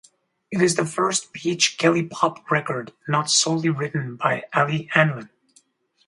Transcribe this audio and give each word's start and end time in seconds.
It 0.49 0.63
is 0.63 0.77
the 0.77 0.85
first 0.87 1.31
Peach 1.31 1.77
Kelli 1.77 2.09
Pop 2.09 2.49
record 2.49 2.91
not 3.07 3.29
solely 3.29 3.69
written 3.69 4.15
by 4.15 4.45
Allie 4.51 4.89
Hanlon. 4.93 5.29